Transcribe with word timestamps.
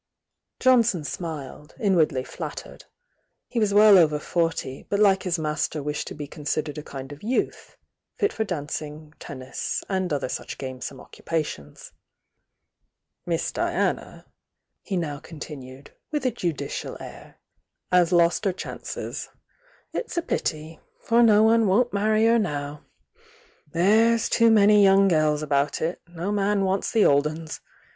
Jonson 0.59 1.03
smiled, 1.03 1.75
inwardly 1.79 2.23
flattered. 2.23 2.85
He 3.47 3.59
was 3.59 3.71
well 3.71 3.99
over 3.99 4.17
forty, 4.17 4.81
but 4.89 4.99
like 4.99 5.21
his 5.21 5.37
master 5.37 5.83
wished 5.83 6.07
to 6.07 6.15
be 6.15 6.25
consid 6.27 6.63
ered 6.65 6.79
a 6.79 6.81
kind 6.81 7.11
of 7.11 7.21
youth, 7.21 7.77
fit 8.15 8.33
for 8.33 8.43
dancing, 8.43 9.13
tennis 9.19 9.83
and 9.87 10.11
other 10.11 10.27
such 10.27 10.57
gamesome 10.57 10.99
occupations. 10.99 11.91
"Miss 13.27 13.51
Diana," 13.51 14.25
he 14.81 14.97
now 14.97 15.19
continued, 15.19 15.93
with 16.09 16.25
a 16.25 16.31
judicial 16.31 16.97
air 16.99 17.37
"has 17.91 18.11
lost 18.11 18.45
her 18.45 18.53
chances. 18.53 19.29
It's 19.93 20.17
a 20.17 20.23
pity!— 20.23 20.79
for 20.99 21.21
no 21.21 21.43
one 21.43 21.67
won't 21.67 21.93
marry 21.93 22.25
her 22.25 22.39
now. 22.39 22.83
There's 23.71 24.29
too 24.29 24.49
many 24.49 24.81
young 24.81 25.07
gels 25.09 25.43
about,— 25.43 25.79
no 26.07 26.31
man 26.31 26.63
wants 26.65 26.91
the 26.91 27.05
old 27.05 27.27
'uns. 27.27 27.61